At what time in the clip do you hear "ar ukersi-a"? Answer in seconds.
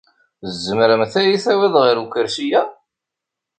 1.87-2.61